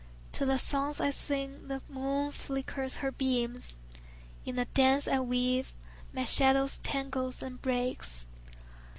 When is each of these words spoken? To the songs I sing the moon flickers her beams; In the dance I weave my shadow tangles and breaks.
To 0.31 0.47
the 0.47 0.57
songs 0.57 0.99
I 0.99 1.11
sing 1.11 1.67
the 1.67 1.79
moon 1.87 2.31
flickers 2.31 2.97
her 3.05 3.11
beams; 3.11 3.77
In 4.47 4.55
the 4.55 4.65
dance 4.65 5.07
I 5.07 5.19
weave 5.19 5.75
my 6.11 6.23
shadow 6.25 6.67
tangles 6.81 7.43
and 7.43 7.61
breaks. 7.61 8.25